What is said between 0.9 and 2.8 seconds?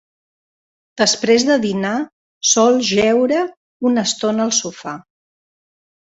Després de dinar sol